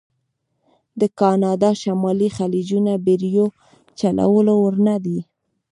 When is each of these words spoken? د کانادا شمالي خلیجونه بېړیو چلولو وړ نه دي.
د 0.99 1.01
کانادا 1.19 1.71
شمالي 1.81 2.29
خلیجونه 2.37 2.91
بېړیو 3.05 3.45
چلولو 3.99 4.53
وړ 4.63 4.75
نه 4.87 4.95
دي. 5.05 5.19